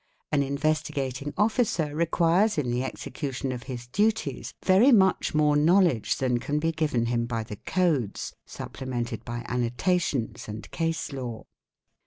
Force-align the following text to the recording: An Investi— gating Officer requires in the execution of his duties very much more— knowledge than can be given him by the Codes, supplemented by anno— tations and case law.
An 0.31 0.41
Investi— 0.41 0.91
gating 0.95 1.31
Officer 1.37 1.93
requires 1.95 2.57
in 2.57 2.71
the 2.71 2.83
execution 2.83 3.51
of 3.51 3.61
his 3.69 3.85
duties 3.85 4.51
very 4.65 4.91
much 4.91 5.35
more— 5.35 5.55
knowledge 5.55 6.17
than 6.17 6.39
can 6.39 6.57
be 6.57 6.71
given 6.71 7.05
him 7.05 7.27
by 7.27 7.43
the 7.43 7.57
Codes, 7.57 8.33
supplemented 8.43 9.23
by 9.23 9.45
anno— 9.47 9.69
tations 9.85 10.47
and 10.47 10.71
case 10.71 11.13
law. 11.13 11.43